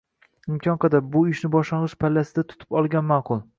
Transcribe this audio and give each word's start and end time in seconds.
Imkon 0.51 0.79
qadar, 0.85 1.03
bu 1.17 1.21
ishni 1.33 1.51
boshlangich 1.57 1.95
pallasida 2.05 2.47
tutib 2.55 2.79
olgan 2.81 3.09
ma’qul. 3.15 3.47